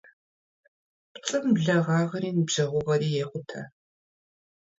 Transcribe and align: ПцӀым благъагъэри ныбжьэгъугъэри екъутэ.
ПцӀым 1.13 1.45
благъагъэри 1.55 2.29
ныбжьэгъугъэри 2.35 3.09
екъутэ. 3.23 3.61